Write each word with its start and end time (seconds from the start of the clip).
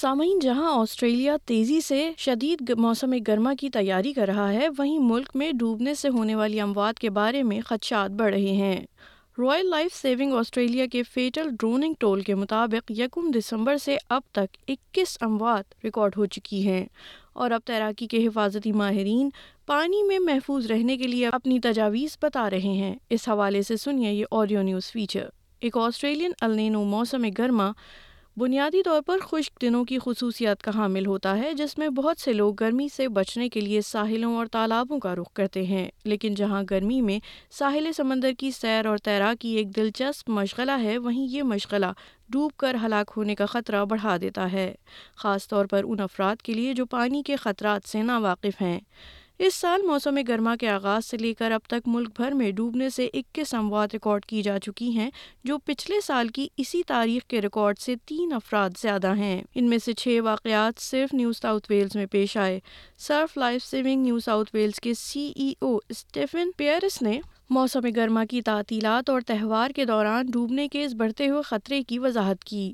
سامعین 0.00 0.38
جہاں 0.38 0.70
آسٹریلیا 0.72 1.36
تیزی 1.44 1.80
سے 1.80 2.12
شدید 2.16 2.70
موسم 2.78 3.14
گرما 3.26 3.52
کی 3.60 3.68
تیاری 3.70 4.12
کر 4.12 4.26
رہا 4.26 4.52
ہے 4.52 4.68
وہیں 4.78 4.98
ملک 4.98 5.28
میں 5.34 5.50
ڈوبنے 5.52 5.94
سے 5.94 6.08
ہونے 6.08 6.34
والی 6.34 6.60
اموات 6.60 6.98
کے 6.98 7.10
بارے 7.10 7.42
میں 7.42 7.60
خدشات 7.66 8.10
بڑھ 8.10 8.32
رہے 8.34 8.52
ہیں 8.52 8.80
رائل 9.38 9.70
لائف 9.70 9.94
سیونگ 9.94 10.32
آسٹریلیا 10.32 10.86
کے 10.92 11.02
فیٹل 11.02 11.50
ڈروننگ 11.50 11.94
ٹول 11.98 12.20
کے 12.20 12.34
مطابق 12.34 12.90
یکم 12.90 13.30
دسمبر 13.34 13.76
سے 13.76 13.96
اب 14.08 14.22
تک 14.32 14.56
اکیس 14.68 15.16
اموات 15.20 15.74
ریکارڈ 15.84 16.16
ہو 16.16 16.26
چکی 16.26 16.66
ہیں 16.68 16.84
اور 17.32 17.50
اب 17.50 17.60
تیراکی 17.64 18.06
کے 18.06 18.26
حفاظتی 18.26 18.72
ماہرین 18.72 19.30
پانی 19.66 20.02
میں 20.02 20.18
محفوظ 20.18 20.66
رہنے 20.66 20.96
کے 20.96 21.06
لیے 21.06 21.26
اپنی 21.26 21.60
تجاویز 21.62 22.18
بتا 22.22 22.50
رہے 22.50 22.76
ہیں 22.76 22.94
اس 23.10 23.28
حوالے 23.28 23.62
سے 23.62 23.76
سنیے 23.76 24.12
یہ 24.12 24.24
آڈیو 24.30 24.62
نیوز 24.62 24.92
فیچر 24.92 25.28
ایک 25.60 25.76
آسٹریلین 25.76 26.32
النینو 26.40 26.84
موسم 26.84 27.26
گرما 27.38 27.72
بنیادی 28.36 28.82
طور 28.82 29.00
پر 29.06 29.18
خشک 29.22 29.62
دنوں 29.62 29.84
کی 29.84 29.98
خصوصیات 29.98 30.62
کا 30.62 30.70
حامل 30.74 31.06
ہوتا 31.06 31.36
ہے 31.38 31.52
جس 31.54 31.76
میں 31.78 31.88
بہت 31.88 32.20
سے 32.20 32.32
لوگ 32.32 32.54
گرمی 32.54 32.86
سے 32.88 33.08
بچنے 33.08 33.48
کے 33.48 33.60
لیے 33.60 33.80
ساحلوں 33.80 34.34
اور 34.36 34.46
تالابوں 34.46 34.98
کا 34.98 35.14
رخ 35.16 35.32
کرتے 35.32 35.62
ہیں 35.62 35.88
لیکن 36.04 36.34
جہاں 36.34 36.62
گرمی 36.70 37.00
میں 37.00 37.18
ساحل 37.50 37.92
سمندر 37.92 38.32
کی 38.38 38.50
سیر 38.50 38.86
اور 38.86 38.98
تیراکی 38.98 39.48
ایک 39.48 39.76
دلچسپ 39.76 40.30
مشغلہ 40.30 40.78
ہے 40.82 40.98
وہیں 40.98 41.26
یہ 41.28 41.42
مشغلہ 41.42 41.92
ڈوب 42.28 42.52
کر 42.56 42.76
ہلاک 42.84 43.12
ہونے 43.16 43.34
کا 43.34 43.46
خطرہ 43.46 43.84
بڑھا 43.84 44.16
دیتا 44.16 44.52
ہے 44.52 44.74
خاص 45.16 45.48
طور 45.48 45.66
پر 45.66 45.84
ان 45.84 46.00
افراد 46.00 46.42
کے 46.42 46.54
لیے 46.54 46.74
جو 46.74 46.86
پانی 46.86 47.22
کے 47.22 47.36
خطرات 47.36 47.88
سے 47.88 48.02
ناواقف 48.02 48.62
ہیں 48.62 48.80
اس 49.40 49.54
سال 49.54 49.82
موسم 49.82 50.18
گرما 50.28 50.54
کے 50.56 50.68
آغاز 50.68 51.04
سے 51.04 51.16
لے 51.16 51.32
کر 51.34 51.50
اب 51.50 51.60
تک 51.66 51.86
ملک 51.86 52.08
بھر 52.16 52.32
میں 52.32 52.50
ڈوبنے 52.50 52.88
سے 52.90 53.08
اکیس 53.14 53.54
اموات 53.54 53.90
ریکارڈ 53.92 54.24
کی 54.24 54.42
جا 54.42 54.58
چکی 54.58 54.88
ہیں 54.90 55.08
جو 55.44 55.56
پچھلے 55.58 56.00
سال 56.00 56.28
کی 56.28 56.46
اسی 56.56 56.82
تاریخ 56.82 57.22
کے 57.22 57.40
ریکارڈ 57.42 57.78
سے 57.78 57.94
تین 58.06 58.32
افراد 58.32 58.70
زیادہ 58.78 59.14
ہیں 59.14 59.42
ان 59.54 59.70
میں 59.70 59.78
سے 59.78 59.92
چھ 59.92 60.20
واقعات 60.24 60.80
صرف 60.80 61.14
نیو 61.14 61.32
ساؤتھ 61.32 61.70
ویلز 61.70 61.96
میں 61.96 62.06
پیش 62.06 62.36
آئے 62.36 62.60
surf 62.98 63.38
life 63.38 63.64
saving 63.64 64.02
New 64.02 64.18
South 64.18 64.50
Wales 64.54 64.80
کے 64.80 64.94
سی 64.94 65.32
ای 65.36 65.52
او 65.60 65.76
اسٹیفن 65.88 66.50
پیئرس 66.56 67.02
نے 67.02 67.20
موسم 67.50 67.88
گرما 67.96 68.24
کی 68.24 68.42
تعطیلات 68.42 69.10
اور 69.10 69.20
تہوار 69.20 69.70
کے 69.70 69.84
دوران 69.84 70.26
ڈوبنے 70.26 70.68
کے 70.68 70.84
اس 70.84 70.94
بڑھتے 70.94 71.28
ہوئے 71.28 71.42
خطرے 71.42 71.82
کی 71.82 71.98
وضاحت 71.98 72.44
کی 72.44 72.72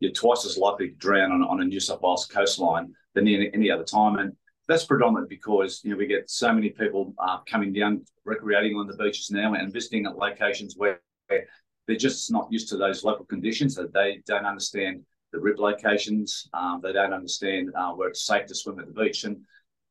you're 0.00 0.12
twice 0.12 0.44
as 0.44 0.56
likely 0.56 0.90
to 0.90 0.94
drown 0.94 1.32
on, 1.32 1.42
on 1.42 1.60
a 1.60 1.64
New 1.64 1.80
South 1.80 2.00
Wales 2.02 2.26
coastline 2.26 2.92
than 3.14 3.26
any, 3.26 3.50
any 3.52 3.70
other 3.70 3.84
time. 3.84 4.16
And 4.16 4.32
that's 4.68 4.84
predominant 4.84 5.28
because 5.28 5.80
you 5.82 5.90
know 5.90 5.96
we 5.96 6.06
get 6.06 6.30
so 6.30 6.52
many 6.52 6.70
people 6.70 7.14
uh, 7.18 7.38
coming 7.50 7.72
down, 7.72 8.04
recreating 8.24 8.76
on 8.76 8.86
the 8.86 8.96
beaches 8.96 9.30
now 9.30 9.54
and 9.54 9.72
visiting 9.72 10.06
at 10.06 10.16
locations 10.16 10.74
where 10.76 11.00
they're 11.28 11.96
just 11.96 12.30
not 12.30 12.48
used 12.50 12.68
to 12.68 12.76
those 12.76 13.02
local 13.02 13.24
conditions. 13.24 13.74
That 13.74 13.94
they 13.94 14.20
don't 14.26 14.44
understand 14.44 15.02
the 15.32 15.40
rip 15.40 15.58
locations. 15.58 16.48
Um, 16.52 16.80
they 16.82 16.92
don't 16.92 17.14
understand 17.14 17.70
uh, 17.74 17.92
where 17.92 18.08
it's 18.08 18.26
safe 18.26 18.46
to 18.46 18.54
swim 18.54 18.78
at 18.78 18.86
the 18.86 18.92
beach. 18.92 19.24
And 19.24 19.38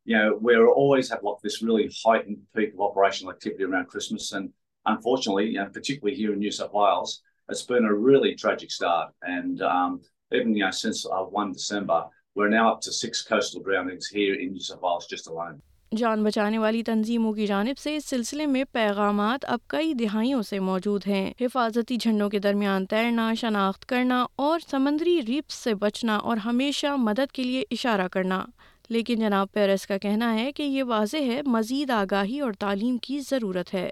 you 0.06 0.16
know 0.16 0.38
we 0.40 0.56
always 0.56 1.10
have 1.10 1.23
like 1.23 1.38
this 1.44 1.64
really 1.64 1.92
heightened 2.06 2.38
peak 2.56 2.73
of 2.73 2.80
operational 2.80 3.34
activity 3.34 3.64
around 3.64 3.88
Christmas. 3.88 4.32
And 4.32 4.52
unfortunately, 4.86 5.48
you 5.48 5.60
know, 5.60 5.70
particularly 5.73 6.16
here 6.16 6.34
in 6.34 6.40
New 6.40 6.52
South 6.52 6.72
Wales, 6.72 7.23
it's 7.50 7.64
been 7.64 7.86
a 7.86 7.94
really 7.94 8.36
tragic 8.36 8.72
start. 8.72 9.14
And 9.22 9.62
um, 9.62 10.02
even 10.32 10.56
you 10.56 10.64
know, 10.64 10.72
since 10.72 11.06
uh, 11.06 11.23
1 11.23 11.52
December, 11.54 12.06
we're 12.36 12.50
now 12.50 12.72
up 12.72 12.82
to 12.82 12.92
six 12.92 13.23
coastal 13.23 13.61
groundings 13.61 14.08
here 14.08 14.36
in 14.36 14.52
New 14.52 14.60
South 14.60 14.82
Wales 14.82 15.08
just 15.08 15.28
alone. 15.28 15.61
جان 15.92 16.23
بچانے 16.23 16.58
والی 16.58 16.82
تنظیموں 16.83 17.32
کی 17.33 17.45
جانب 17.48 17.78
سے 17.78 17.95
اس 17.95 18.05
سلسلے 18.05 18.45
میں 18.45 18.64
پیغامات 18.72 19.45
اب 19.48 19.60
کئی 19.67 19.94
دہائیوں 19.94 20.42
سے 20.42 20.60
موجود 20.60 21.08
ہیں 21.08 21.32
حفاظتی 21.42 21.98
جھنڈوں 21.98 22.30
کے 22.30 22.39
درمیان 22.39 22.86
تیرنا 22.86 23.33
شناخت 23.33 23.86
کرنا 23.89 24.26
اور 24.36 24.60
سمندری 24.60 25.20
ریپس 25.28 25.54
سے 25.54 25.73
بچنا 25.73 26.17
اور 26.17 26.38
ہمیشہ 26.38 26.95
مدد 26.98 27.32
کے 27.32 27.44
لیے 27.44 27.64
اشارہ 27.72 28.08
کرنا 28.08 28.44
لیکن 28.89 29.16
جناب 29.16 29.52
پیرس 29.52 29.88
کا 29.88 29.98
کہنا 29.98 30.33
ہے 30.33 30.52
کہ 30.52 30.64
یہ 30.64 30.83
واضح 30.83 31.17
ہے 31.17 31.42
مزید 31.45 31.89
آگاہی 31.89 32.39
اور 32.39 32.54
تعلیم 32.54 32.98
کی 32.98 33.20
ضرورت 33.20 33.73
ہے 33.73 33.89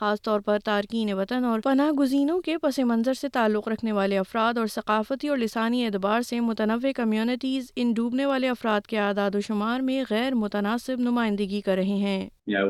خاص 0.00 0.22
طور 0.22 0.40
پر 0.40 0.58
تارکین 0.58 1.12
وطن 1.12 1.44
اور 1.44 1.60
پناہ 1.60 1.90
گزینوں 1.90 2.40
کے 2.40 2.58
پس 2.58 2.78
منظر 2.78 3.14
سے 3.14 3.28
تعلق 3.28 3.68
رکھنے 3.68 3.92
والے 3.92 4.18
افراد 4.18 4.58
اور 4.58 4.66
ثقافتی 4.66 5.28
اور 5.28 5.38
لسانی 5.38 5.84
اعتبار 5.84 6.22
سے 6.22 6.40
متنوع 6.40 6.92
کمیونٹیز 6.96 7.72
ان 7.76 7.92
ڈوبنے 7.92 8.26
والے 8.26 8.48
افراد 8.48 8.80
کے 8.80 8.98
اعداد 8.98 9.34
و 9.34 9.40
شمار 9.40 9.80
میں 9.80 10.04
غیر 10.10 10.34
متناسب 10.34 11.00
نمائندگی 11.00 11.60
کر 11.60 11.74
رہے 11.74 11.96
ہیں 11.98 12.28
you 12.46 12.56
know, 12.56 12.66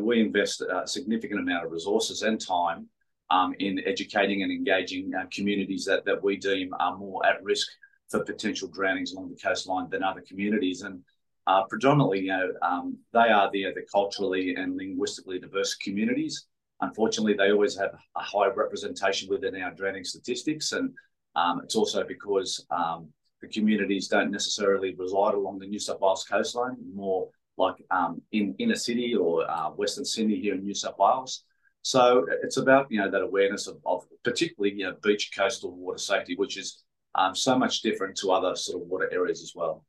uh, 11.49 11.65
predominantly, 11.65 12.21
you 12.21 12.29
know, 12.29 12.49
um, 12.61 12.99
they 13.15 13.29
are 13.31 13.51
the, 13.51 13.65
the 13.75 13.85
culturally 13.91 14.55
and 14.55 14.77
linguistically 14.77 15.39
diverse 15.39 15.75
communities. 15.77 16.47
Unfortunately, 16.83 17.35
they 17.35 17.51
always 17.51 17.77
have 17.77 17.93
a 18.17 18.23
high 18.23 18.49
representation 18.49 19.29
within 19.31 19.61
our 19.63 19.73
drowning 19.73 20.05
statistics. 20.05 20.73
And 20.73 20.87
um, 21.35 21.63
it's 21.65 21.75
also 21.75 22.05
because 22.05 22.65
um, 22.71 23.09
the 23.41 23.49
communities 23.49 24.09
don't 24.09 24.31
necessarily 24.31 24.95
reside 24.95 25.35
along 25.35 25.59
the 25.59 25.67
New 25.67 25.79
South 25.79 26.01
Wales 26.03 26.27
coastline, 26.31 26.77
more 26.95 27.31
like 27.57 27.77
um, 27.91 28.21
in 28.31 28.55
inner 28.59 28.77
city 28.77 29.15
or 29.15 29.51
uh, 29.51 29.71
Western 29.71 30.05
Sydney 30.05 30.39
here 30.39 30.55
in 30.55 30.63
New 30.63 30.75
South 30.75 30.99
Wales. 30.99 31.45
So 31.81 32.27
it's 32.43 32.59
about, 32.59 32.89
you 32.91 33.01
know, 33.01 33.11
that 33.11 33.23
awareness 33.23 33.67
of, 33.67 33.79
of 33.87 34.05
particularly, 34.23 34.77
you 34.77 34.85
know, 34.85 34.97
beach 35.03 35.31
coastal 35.35 35.75
water 35.75 35.99
safety, 35.99 36.37
which 36.37 36.59
is 36.59 36.85
um, 37.15 37.35
so 37.35 37.59
much 37.59 37.81
different 37.81 38.19
to 38.19 38.33
other 38.33 38.55
sort 38.55 38.83
of 38.83 38.89
water 38.89 39.09
areas 39.11 39.41
as 39.43 39.53
well. 39.55 39.87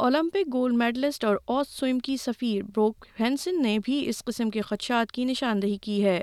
Olympic 0.00 0.52
gold 0.52 0.76
medallist 0.76 1.24
اور 1.24 1.36
آس 1.46 1.68
سوئم 1.68 1.98
کی 1.98 2.16
سفیر 2.16 2.62
Brook 2.62 3.06
Hansen 3.20 3.62
نے 3.62 3.78
بھی 3.78 4.08
اس 4.08 4.24
قسم 4.24 4.50
کے 4.50 4.60
خدشات 4.60 5.12
کی 5.12 5.24
نشاندہی 5.24 5.76
کی 5.76 6.04
ہے 6.04 6.22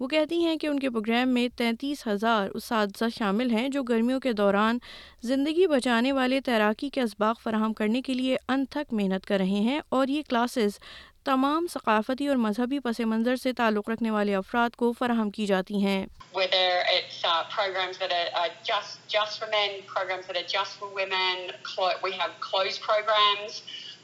وہ 0.00 0.08
کہتی 0.08 0.44
ہیں 0.44 0.56
کہ 0.56 0.66
ان 0.66 0.80
کے 0.80 0.90
پروگرام 0.90 1.28
میں 1.28 1.48
تینتیس 1.56 2.06
ہزار 2.06 2.48
اساتذہ 2.54 3.04
شامل 3.18 3.50
ہیں 3.50 3.68
جو 3.68 3.82
گرمیوں 3.82 4.20
کے 4.20 4.32
دوران 4.32 4.78
زندگی 5.22 5.66
بچانے 5.66 6.12
والے 6.12 6.40
تیراکی 6.40 6.88
کے 6.88 7.00
اسباق 7.00 7.40
فراہم 7.40 7.72
کرنے 7.72 8.02
کے 8.02 8.14
لیے 8.14 8.36
انتھک 8.48 8.92
محنت 8.92 9.26
کر 9.26 9.38
رہے 9.38 9.60
ہیں 9.62 9.80
اور 9.88 10.08
یہ 10.08 10.22
کلاسز 10.28 10.78
تمام 11.24 11.66
ثقافتی 11.72 12.26
اور 12.28 12.36
مذہبی 12.36 12.78
پس 12.78 13.00
منظر 13.00 13.36
سے 13.36 13.52
تعلق 13.52 13.90
رکھنے 13.90 14.10
والے 14.10 14.34
افراد 14.34 14.76
کو 14.76 14.92
فراہم 14.98 15.30
کی 15.30 15.46
جاتی 15.46 15.82
ہیں 15.82 16.06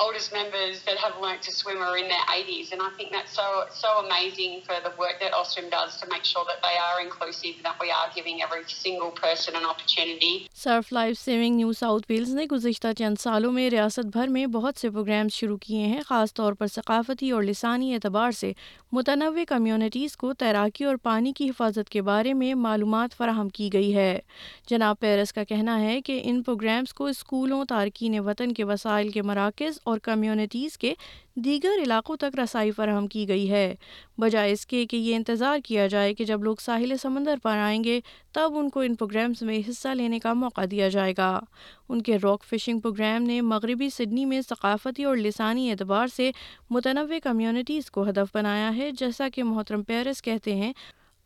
oldest 0.00 0.32
members 0.32 0.82
that 0.82 0.96
have 0.96 1.20
learnt 1.20 1.42
to 1.42 1.52
swim 1.52 1.78
are 1.78 1.96
in 1.96 2.08
their 2.08 2.26
80s 2.28 2.72
and 2.72 2.80
I 2.80 2.90
think 2.90 3.12
that's 3.12 3.32
so 3.32 3.66
so 3.70 3.88
amazing 3.98 4.62
for 4.62 4.76
the 4.80 4.92
work 4.96 5.20
that 5.20 5.32
Ostrom 5.32 5.68
does 5.70 5.96
to 5.96 6.08
make 6.08 6.24
sure 6.24 6.44
that 6.44 6.62
they 6.62 6.76
are 6.78 7.00
inclusive 7.00 7.56
and 7.56 7.64
that 7.64 7.78
we 7.80 7.90
are 7.90 8.08
giving 8.14 8.42
every 8.42 8.62
single 8.66 9.10
person 9.12 9.54
an 9.54 9.64
opportunity. 9.64 10.48
Surf 10.54 10.92
Life 10.92 11.18
Saving 11.18 11.56
New 11.56 11.72
South 11.74 12.10
Wales 12.10 12.34
نے 12.34 12.44
گزشتہ 12.52 12.92
چند 12.98 13.20
سالوں 13.20 13.52
میں 13.52 13.68
ریاست 13.70 14.06
بھر 14.12 14.28
میں 14.28 14.46
بہت 14.52 14.78
سے 14.78 14.90
پروگرامز 14.90 15.32
شروع 15.32 15.56
کیے 15.56 15.86
ہیں 15.86 16.00
خاص 16.06 16.34
طور 16.34 16.52
پر 16.52 16.66
ثقافتی 16.66 17.30
اور 17.30 17.42
لسانی 17.42 17.94
اعتبار 17.94 18.30
سے 18.30 18.52
متنوع 18.92 19.44
کمیونٹیز 19.48 20.16
کو 20.16 20.32
تیراکی 20.34 20.84
اور 20.84 20.96
پانی 21.02 21.32
کی 21.32 21.48
حفاظت 21.48 21.88
کے 21.88 22.02
بارے 22.02 22.32
میں 22.32 22.54
معلومات 22.54 23.16
فراہم 23.16 23.48
کی 23.48 23.72
گئی 23.72 23.94
ہے 23.96 24.18
جناب 24.70 24.98
پیرس 25.00 25.32
کا 25.32 25.44
کہنا 25.44 25.78
ہے 25.80 26.00
کہ 26.00 26.20
ان 26.24 26.42
پروگرامز 26.42 26.92
کو 26.94 27.06
اسکولوں 27.06 27.64
تارکین 27.64 28.18
وطن 28.18 28.52
کے 28.54 28.64
وسائل 28.64 29.08
کے 29.08 29.22
مراکز 29.22 29.78
اور 29.82 29.98
کمیونٹیز 29.98 30.78
کے 30.78 30.94
دیگر 31.36 31.82
علاقوں 31.82 32.16
تک 32.16 32.38
رسائی 32.38 32.70
فراہم 32.70 33.06
کی 33.06 33.28
گئی 33.28 33.50
ہے 33.50 33.74
بجائے 34.18 34.52
اس 34.52 34.66
کے 34.66 34.86
کہ 34.86 34.96
یہ 34.96 35.16
انتظار 35.16 35.58
کیا 35.64 35.86
جائے 35.86 36.14
کہ 36.14 36.24
جب 36.24 36.44
لوگ 36.44 36.56
ساحل 36.60 36.96
سمندر 36.96 37.34
پر 37.42 37.56
آئیں 37.56 37.84
گے 37.84 38.00
تب 38.32 38.56
ان 38.56 38.68
کو 38.70 38.80
ان 38.80 38.94
پروگرامز 38.94 39.42
میں 39.42 39.60
حصہ 39.68 39.88
لینے 39.88 40.18
کا 40.18 40.32
موقع 40.32 40.60
دیا 40.70 40.88
جائے 40.88 41.14
گا 41.18 41.40
ان 41.88 42.02
کے 42.02 42.16
راک 42.22 42.44
فشنگ 42.44 42.78
پروگرام 42.78 43.22
نے 43.22 43.40
مغربی 43.40 43.88
سڈنی 43.90 44.24
میں 44.24 44.40
ثقافتی 44.48 45.04
اور 45.04 45.16
لسانی 45.16 45.70
اعتبار 45.70 46.06
سے 46.06 46.30
متنوع 46.70 47.18
کمیونٹیز 47.22 47.90
کو 47.90 48.08
ہدف 48.08 48.34
بنایا 48.34 48.76
ہے 48.76 48.90
جیسا 48.90 49.28
کہ 49.28 49.42
محترم 49.42 49.82
پیرس 49.82 50.22
کہتے 50.22 50.54
ہیں 50.54 50.72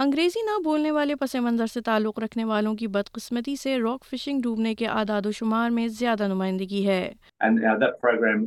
انگریزی 0.00 0.40
نہ 0.44 0.62
بولنے 0.62 0.90
والے 0.90 1.14
پس 1.14 1.34
منظر 1.34 1.66
سے 1.66 1.80
تعلق 1.80 2.18
رکھنے 2.18 2.44
والوں 2.44 2.74
کی 2.74 2.86
بدقسمتی 2.86 3.56
سے 3.56 3.78
راک 3.78 4.04
فشنگ 4.04 4.40
ڈوبنے 4.40 4.74
کے 4.74 4.86
اعداد 4.86 5.26
و 5.26 5.32
شمار 5.32 5.70
میں 5.70 5.88
زیادہ 5.88 6.26
نمائندگی 6.28 6.86
ہے 6.86 7.12
And, 7.40 7.58
uh, 7.58 7.78
that 7.78 7.98
program, 8.00 8.44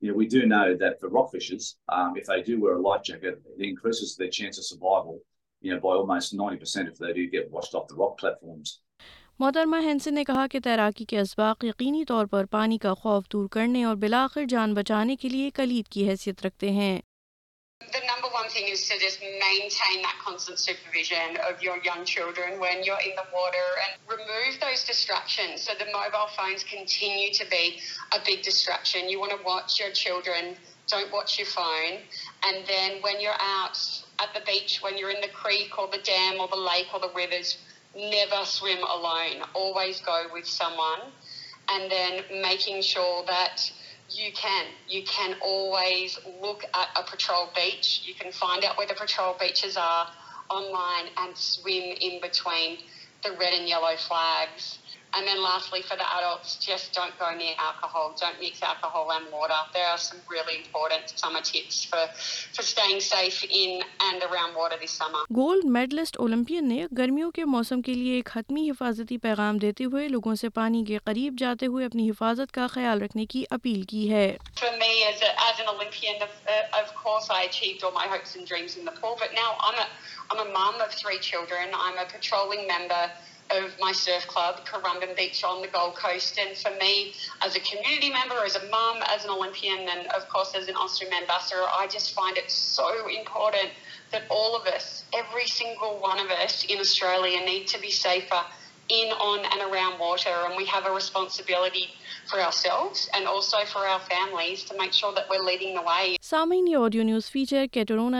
you 0.00 0.10
know, 0.10 0.14
we 0.14 0.26
do 0.26 0.46
know 0.46 0.74
that 0.74 1.00
for 1.00 1.08
rockfishes, 1.10 1.74
um, 1.88 2.14
if 2.16 2.26
they 2.26 2.42
do 2.42 2.60
wear 2.60 2.74
a 2.74 2.80
light 2.80 3.04
jacket, 3.04 3.40
it 3.58 3.66
increases 3.66 4.16
their 4.16 4.28
chance 4.28 4.58
of 4.58 4.64
survival, 4.64 5.20
you 5.62 5.72
know, 5.72 5.80
by 5.80 5.90
almost 5.90 6.36
90% 6.36 6.88
if 6.88 6.98
they 6.98 7.12
do 7.12 7.30
get 7.30 7.50
washed 7.50 7.74
off 7.74 7.88
the 7.88 7.96
rock 7.96 8.18
platforms. 8.18 8.80
محترمہ 9.38 9.76
مہنسن 9.76 10.14
نے 10.14 10.22
کہا 10.24 10.46
کہ 10.50 10.58
تیراکی 10.64 11.04
کے 11.04 11.18
اسباق 11.20 11.64
یقینی 11.64 12.04
طور 12.04 12.26
پر 12.26 12.44
پانی 12.50 12.78
کا 12.78 12.92
خوف 12.94 13.24
دور 13.32 13.48
کرنے 13.52 13.82
اور 13.84 13.96
بلاخر 14.04 14.44
جان 14.48 14.74
بچانے 14.74 15.16
کے 15.16 15.28
لیے 15.28 15.50
کلید 15.54 15.88
کی 15.88 16.08
حیثیت 16.08 16.46
رکھتے 16.46 16.70
ہیں 16.70 17.00
number 17.82 18.28
one 18.34 18.48
thing 18.48 18.74
someone 40.44 41.00
then 41.90 42.20
make 42.42 42.80
sure 42.80 43.22
the 43.28 43.30
you 44.10 44.32
can 44.32 44.66
you 44.88 45.02
can 45.04 45.34
always 45.42 46.18
look 46.40 46.64
at 46.74 46.88
a 46.96 47.02
patrol 47.10 47.48
beach 47.54 48.02
you 48.06 48.14
can 48.14 48.30
find 48.32 48.64
out 48.64 48.76
where 48.78 48.86
the 48.86 48.94
patrol 48.94 49.34
beaches 49.38 49.76
are 49.76 50.06
online 50.50 51.06
and 51.18 51.36
swim 51.36 51.96
in 52.00 52.20
between 52.20 52.78
the 53.24 53.30
red 53.32 53.52
and 53.54 53.68
yellow 53.68 53.96
flags 53.96 54.78
and 55.14 55.26
then 55.26 55.42
lastly 55.42 55.82
for 55.82 55.96
the 55.96 56.14
adults 56.18 56.56
just 56.56 56.92
don't 56.92 57.18
go 57.18 57.34
near 57.36 57.54
alcohol 57.58 58.14
don't 58.20 58.38
mix 58.40 58.62
alcohol 58.62 59.10
and 59.12 59.26
water 59.32 59.54
there 59.74 59.86
are 59.86 59.98
some 59.98 60.18
really 60.30 60.64
important 60.64 61.08
summer 61.08 61.40
tips 61.40 61.84
for 61.84 62.06
for 62.54 62.62
staying 62.62 63.00
safe 63.00 63.44
in 63.50 63.80
gold 65.30 65.64
medallist 65.64 66.16
Olympian 66.16 66.68
نے 66.68 66.86
گرمیوں 66.98 67.30
کے 67.30 67.44
موسم 67.44 67.82
کے 67.82 67.94
لیے 67.94 68.14
ایک 68.14 68.28
حتمی 68.36 68.70
حفاظتی 68.70 69.18
پیغام 69.18 69.56
دیتے 69.56 69.84
ہوئے 69.84 70.08
لوگوں 70.08 70.34
سے 70.34 70.48
پانی 70.48 70.84
کے 70.84 70.98
قریب 71.04 71.34
جاتے 71.38 71.66
ہوئے 71.66 71.86
اپنی 71.86 72.10
حفاظت 72.10 72.52
کا 72.52 72.66
خیال 72.66 73.02
رکھنے 73.02 73.26
کی 73.26 73.44
اپیل 73.50 73.82
کی 73.82 74.10
ہے 74.10 74.36
ٹورونا 94.12 95.40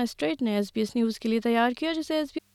اسٹریٹ 0.00 0.42
نے 0.42 0.56
ایس 0.56 0.72
بی 0.74 0.80
ایس 0.80 0.96
نیوز 0.96 1.18
کے 1.18 1.28
لیے 1.28 1.40
تیار 1.40 1.70
کیا 1.78 1.92
جسے 1.92 2.22